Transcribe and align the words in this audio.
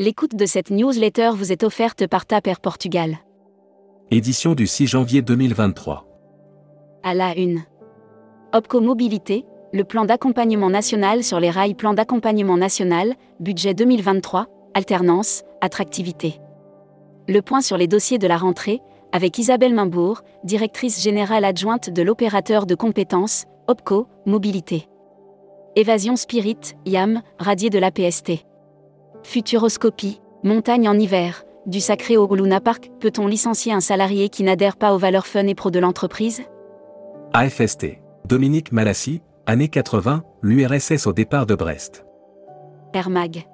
L'écoute 0.00 0.34
de 0.34 0.46
cette 0.46 0.70
newsletter 0.70 1.32
vous 1.34 1.52
est 1.52 1.62
offerte 1.62 2.06
par 2.06 2.24
Taper 2.24 2.54
Portugal. 2.62 3.18
Édition 4.10 4.54
du 4.54 4.66
6 4.66 4.86
janvier 4.86 5.20
2023. 5.20 6.06
À 7.02 7.12
la 7.12 7.36
une. 7.36 7.60
Opco 8.54 8.80
Mobilité, 8.80 9.44
le 9.74 9.84
plan 9.84 10.06
d'accompagnement 10.06 10.70
national 10.70 11.22
sur 11.22 11.38
les 11.38 11.50
rails, 11.50 11.74
plan 11.74 11.92
d'accompagnement 11.92 12.56
national, 12.56 13.12
budget 13.40 13.74
2023, 13.74 14.46
alternance, 14.72 15.42
attractivité. 15.60 16.40
Le 17.28 17.42
point 17.42 17.60
sur 17.60 17.76
les 17.76 17.86
dossiers 17.86 18.16
de 18.16 18.26
la 18.26 18.38
rentrée, 18.38 18.80
avec 19.12 19.36
Isabelle 19.36 19.74
Mimbourg, 19.74 20.22
directrice 20.44 21.02
générale 21.02 21.44
adjointe 21.44 21.90
de 21.90 22.00
l'opérateur 22.00 22.64
de 22.64 22.74
compétences, 22.74 23.44
OPCO, 23.68 24.06
Mobilité. 24.24 24.88
Évasion 25.76 26.16
Spirit, 26.16 26.72
YAM, 26.86 27.20
radié 27.38 27.68
de 27.68 27.78
la 27.78 27.90
PST. 27.90 28.46
Futuroscopie, 29.22 30.20
montagne 30.42 30.88
en 30.88 30.98
hiver, 30.98 31.44
du 31.66 31.80
sacré 31.80 32.16
au 32.16 32.34
Luna 32.34 32.60
Park, 32.60 32.90
peut-on 33.00 33.26
licencier 33.26 33.72
un 33.72 33.80
salarié 33.80 34.28
qui 34.28 34.42
n'adhère 34.42 34.76
pas 34.76 34.94
aux 34.94 34.98
valeurs 34.98 35.26
fun 35.26 35.46
et 35.46 35.54
pro 35.54 35.70
de 35.70 35.78
l'entreprise? 35.78 36.42
AFST. 37.32 37.98
Dominique 38.24 38.72
Malassi, 38.72 39.22
années 39.46 39.68
80, 39.68 40.22
l'URSS 40.42 41.06
au 41.06 41.12
départ 41.12 41.46
de 41.46 41.54
Brest. 41.54 42.04
Air 42.94 43.10
Mag. 43.10 43.46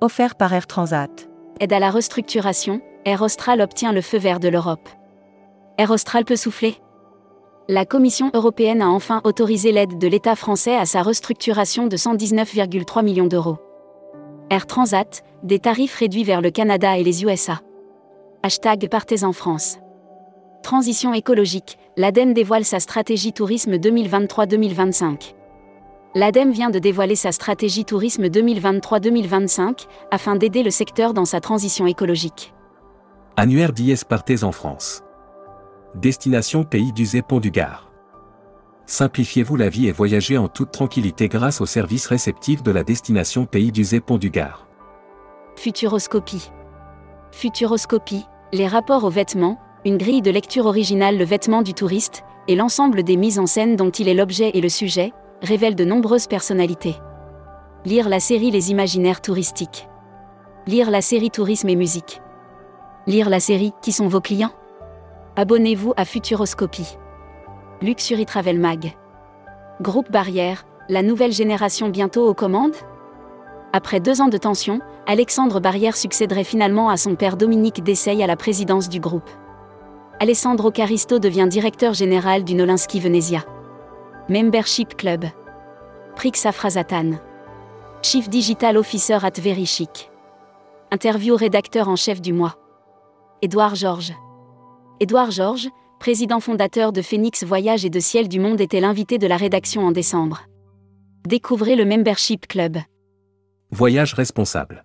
Offert 0.00 0.36
par 0.36 0.52
Air 0.52 0.66
Transat. 0.66 1.28
Aide 1.60 1.72
à 1.72 1.78
la 1.78 1.90
restructuration, 1.90 2.80
Air 3.04 3.22
Austral 3.22 3.60
obtient 3.60 3.92
le 3.92 4.02
feu 4.02 4.18
vert 4.18 4.40
de 4.40 4.48
l'Europe. 4.48 4.88
Air 5.78 5.90
Austral 5.90 6.24
peut 6.24 6.36
souffler 6.36 6.76
La 7.68 7.84
Commission 7.84 8.30
européenne 8.34 8.82
a 8.82 8.88
enfin 8.88 9.20
autorisé 9.24 9.72
l'aide 9.72 9.98
de 9.98 10.08
l'État 10.08 10.36
français 10.36 10.76
à 10.76 10.86
sa 10.86 11.02
restructuration 11.02 11.86
de 11.86 11.96
119,3 11.96 13.04
millions 13.04 13.26
d'euros. 13.26 13.58
Air 14.48 14.66
Transat, 14.66 15.24
des 15.42 15.58
tarifs 15.58 15.96
réduits 15.96 16.22
vers 16.22 16.40
le 16.40 16.50
Canada 16.50 16.96
et 16.96 17.02
les 17.02 17.24
USA. 17.24 17.60
Hashtag 18.44 18.88
Partez 18.88 19.24
en 19.24 19.32
France. 19.32 19.78
Transition 20.62 21.12
écologique, 21.14 21.78
l'ADEME 21.96 22.32
dévoile 22.32 22.64
sa 22.64 22.78
stratégie 22.78 23.32
tourisme 23.32 23.74
2023-2025. 23.74 25.34
L'ADEME 26.14 26.52
vient 26.52 26.70
de 26.70 26.78
dévoiler 26.78 27.16
sa 27.16 27.32
stratégie 27.32 27.84
tourisme 27.84 28.26
2023-2025 28.26 29.86
afin 30.12 30.36
d'aider 30.36 30.62
le 30.62 30.70
secteur 30.70 31.12
dans 31.12 31.24
sa 31.24 31.40
transition 31.40 31.86
écologique. 31.86 32.54
Annuaire 33.36 33.72
d'IS 33.72 34.04
Partez 34.08 34.44
en 34.44 34.52
France. 34.52 35.02
Destination 35.96 36.62
Pays 36.62 36.92
du 36.92 37.04
Pont 37.22 37.40
du 37.40 37.50
Gard. 37.50 37.85
Simplifiez-vous 38.86 39.56
la 39.56 39.68
vie 39.68 39.88
et 39.88 39.92
voyagez 39.92 40.38
en 40.38 40.46
toute 40.46 40.70
tranquillité 40.70 41.28
grâce 41.28 41.60
au 41.60 41.66
service 41.66 42.06
réceptif 42.06 42.62
de 42.62 42.70
la 42.70 42.84
destination 42.84 43.44
Pays 43.44 43.72
du 43.72 43.84
Pont 44.00 44.16
du 44.16 44.30
Gard. 44.30 44.68
Futuroscopie. 45.56 46.52
Futuroscopie, 47.32 48.24
les 48.52 48.68
rapports 48.68 49.02
aux 49.02 49.10
vêtements, 49.10 49.58
une 49.84 49.96
grille 49.96 50.22
de 50.22 50.30
lecture 50.30 50.66
originale 50.66 51.18
Le 51.18 51.24
vêtement 51.24 51.62
du 51.62 51.74
touriste, 51.74 52.22
et 52.46 52.54
l'ensemble 52.54 53.02
des 53.02 53.16
mises 53.16 53.40
en 53.40 53.46
scène 53.46 53.74
dont 53.74 53.90
il 53.90 54.08
est 54.08 54.14
l'objet 54.14 54.52
et 54.54 54.60
le 54.60 54.68
sujet, 54.68 55.12
révèlent 55.42 55.74
de 55.74 55.84
nombreuses 55.84 56.28
personnalités. 56.28 56.94
Lire 57.84 58.08
la 58.08 58.20
série 58.20 58.52
Les 58.52 58.70
imaginaires 58.70 59.20
touristiques. 59.20 59.88
Lire 60.68 60.92
la 60.92 61.00
série 61.00 61.30
Tourisme 61.30 61.68
et 61.68 61.76
musique. 61.76 62.20
Lire 63.08 63.30
la 63.30 63.40
série 63.40 63.72
Qui 63.82 63.90
sont 63.90 64.06
vos 64.06 64.20
clients? 64.20 64.52
Abonnez-vous 65.34 65.92
à 65.96 66.04
Futuroscopie. 66.04 66.96
Luxury 67.82 68.24
Travel 68.24 68.58
Mag. 68.58 68.96
Groupe 69.82 70.10
Barrière, 70.10 70.64
la 70.88 71.02
nouvelle 71.02 71.32
génération 71.32 71.90
bientôt 71.90 72.26
aux 72.26 72.32
commandes? 72.32 72.76
Après 73.74 74.00
deux 74.00 74.22
ans 74.22 74.28
de 74.28 74.38
tension, 74.38 74.80
Alexandre 75.06 75.60
Barrière 75.60 75.94
succéderait 75.94 76.44
finalement 76.44 76.88
à 76.88 76.96
son 76.96 77.16
père 77.16 77.36
Dominique 77.36 77.84
Dessay 77.84 78.22
à 78.22 78.26
la 78.26 78.36
présidence 78.36 78.88
du 78.88 78.98
groupe. 78.98 79.28
Alessandro 80.20 80.70
Caristo 80.70 81.18
devient 81.18 81.48
directeur 81.50 81.92
général 81.92 82.44
du 82.44 82.54
Nolinsky 82.54 82.98
Venezia. 82.98 83.44
Membership 84.30 84.96
Club. 84.96 85.26
Prix 86.14 86.32
Afrazatan. 86.46 87.18
Chief 88.00 88.30
Digital 88.30 88.78
Officer 88.78 89.18
at 89.22 89.38
Very 89.38 89.66
Chic. 89.66 90.10
Interview 90.90 91.36
rédacteur 91.36 91.90
en 91.90 91.96
chef 91.96 92.22
du 92.22 92.32
mois. 92.32 92.54
Édouard 93.42 93.74
Georges. 93.74 94.14
Édouard 94.98 95.30
Georges, 95.30 95.68
président 95.98 96.40
fondateur 96.40 96.92
de 96.92 97.02
Phoenix 97.02 97.44
Voyage 97.44 97.84
et 97.84 97.90
de 97.90 98.00
Ciel 98.00 98.28
du 98.28 98.38
Monde, 98.38 98.60
était 98.60 98.80
l'invité 98.80 99.18
de 99.18 99.26
la 99.26 99.36
rédaction 99.36 99.86
en 99.86 99.92
décembre. 99.92 100.42
Découvrez 101.26 101.76
le 101.76 101.84
Membership 101.84 102.46
Club. 102.46 102.78
Voyage 103.70 104.14
responsable. 104.14 104.84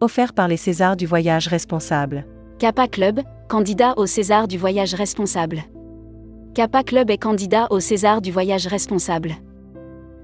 Offert 0.00 0.32
par 0.32 0.48
les 0.48 0.56
Césars 0.56 0.96
du 0.96 1.06
voyage 1.06 1.48
responsable. 1.48 2.26
Kappa 2.58 2.88
Club, 2.88 3.20
candidat 3.48 3.94
au 3.96 4.06
César 4.06 4.46
du 4.46 4.58
voyage 4.58 4.94
responsable. 4.94 5.62
Kappa 6.54 6.82
Club 6.82 7.10
est 7.10 7.18
candidat 7.18 7.66
au 7.70 7.80
César 7.80 8.20
du 8.20 8.30
voyage 8.30 8.66
responsable. 8.66 9.32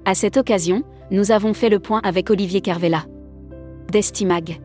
À 0.04 0.14
cette 0.14 0.36
occasion, 0.36 0.82
nous 1.10 1.32
avons 1.32 1.54
fait 1.54 1.68
le 1.68 1.80
point 1.80 2.00
avec 2.04 2.30
Olivier 2.30 2.60
Carvella. 2.60 3.04
Destimag. 3.90 4.60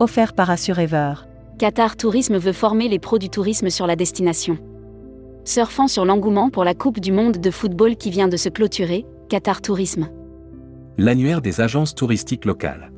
Offert 0.00 0.32
par 0.32 0.50
Assurever. 0.50 1.27
Qatar 1.58 1.96
Tourisme 1.96 2.36
veut 2.36 2.52
former 2.52 2.86
les 2.86 3.00
pros 3.00 3.18
du 3.18 3.30
tourisme 3.30 3.68
sur 3.68 3.88
la 3.88 3.96
destination. 3.96 4.58
Surfant 5.44 5.88
sur 5.88 6.04
l'engouement 6.04 6.50
pour 6.50 6.62
la 6.62 6.72
Coupe 6.72 7.00
du 7.00 7.10
Monde 7.10 7.38
de 7.38 7.50
football 7.50 7.96
qui 7.96 8.10
vient 8.10 8.28
de 8.28 8.36
se 8.36 8.48
clôturer, 8.48 9.04
Qatar 9.28 9.60
Tourisme. 9.60 10.08
L'annuaire 10.98 11.42
des 11.42 11.60
agences 11.60 11.96
touristiques 11.96 12.44
locales. 12.44 12.92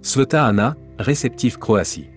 Sveta 0.00 0.50
réceptif 0.98 1.58
Croatie. 1.58 2.08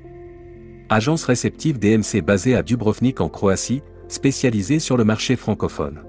Agence 0.87 1.25
réceptive 1.25 1.77
DMC 1.77 2.21
basée 2.21 2.55
à 2.55 2.63
Dubrovnik 2.63 3.19
en 3.19 3.27
Croatie, 3.27 3.81
spécialisée 4.07 4.79
sur 4.79 4.95
le 4.95 5.03
marché 5.03 5.35
francophone. 5.35 5.99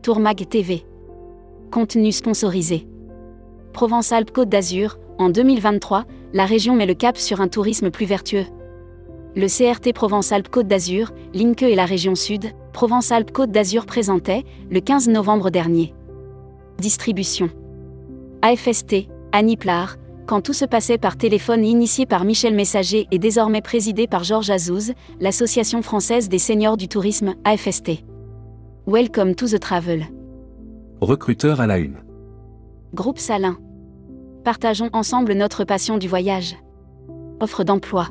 Tourmag 0.00 0.48
TV. 0.48 0.86
Contenu 1.70 2.12
sponsorisé. 2.12 2.86
Provence-Alpes-Côte 3.74 4.48
d'Azur, 4.48 4.98
en 5.18 5.28
2023, 5.28 6.06
la 6.32 6.46
région 6.46 6.74
met 6.74 6.86
le 6.86 6.94
cap 6.94 7.16
sur 7.16 7.40
un 7.40 7.48
tourisme 7.48 7.90
plus 7.90 8.06
vertueux. 8.06 8.46
Le 9.36 9.48
CRT 9.48 9.92
Provence-Alpes-Côte 9.92 10.68
d'Azur, 10.68 11.10
Linke 11.34 11.64
et 11.64 11.74
la 11.74 11.86
région 11.86 12.14
sud, 12.14 12.52
Provence-Alpes-Côte 12.72 13.50
d'Azur 13.50 13.84
présentait, 13.84 14.44
le 14.70 14.78
15 14.78 15.08
novembre 15.08 15.50
dernier. 15.50 15.92
Distribution. 16.78 17.50
AFST, 18.42 19.08
Annie 19.32 19.56
Plard, 19.56 19.96
quand 20.26 20.40
tout 20.40 20.52
se 20.52 20.64
passait 20.64 20.98
par 20.98 21.16
téléphone 21.16 21.64
initié 21.64 22.06
par 22.06 22.24
Michel 22.24 22.54
Messager 22.54 23.08
et 23.10 23.18
désormais 23.18 23.60
présidé 23.60 24.06
par 24.06 24.22
Georges 24.22 24.50
Azouz, 24.50 24.92
l'Association 25.18 25.82
française 25.82 26.28
des 26.28 26.38
seniors 26.38 26.76
du 26.76 26.86
tourisme, 26.86 27.34
AFST. 27.42 28.04
Welcome 28.86 29.34
to 29.34 29.48
the 29.48 29.58
travel. 29.58 30.06
Recruteur 31.00 31.60
à 31.60 31.66
la 31.66 31.78
une. 31.78 31.96
Groupe 32.94 33.18
Salin. 33.18 33.56
Partageons 34.44 34.90
ensemble 34.92 35.32
notre 35.32 35.64
passion 35.64 35.98
du 35.98 36.06
voyage. 36.06 36.54
Offre 37.40 37.64
d'emploi. 37.64 38.10